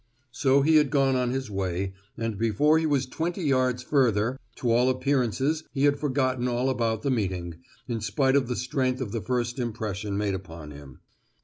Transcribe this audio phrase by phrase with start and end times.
[0.31, 4.71] So he had gone on his way, and before he was twenty yards further, to
[4.71, 9.11] all appearances he had forgotten all about the meeting, in spite of the strength of
[9.11, 11.01] the first impression made upon him.